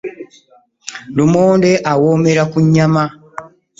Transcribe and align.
Lumonde 1.15 1.71
awoomera 1.91 2.43
ku 2.51 2.57
nyaama. 2.73 3.05